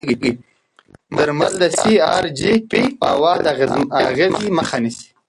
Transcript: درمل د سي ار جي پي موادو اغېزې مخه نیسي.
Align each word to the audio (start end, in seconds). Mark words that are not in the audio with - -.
درمل 1.17 1.51
د 1.61 1.63
سي 1.79 1.93
ار 2.15 2.25
جي 2.39 2.53
پي 2.69 2.81
موادو 3.07 3.49
اغېزې 4.09 4.47
مخه 4.57 4.77
نیسي. 4.83 5.07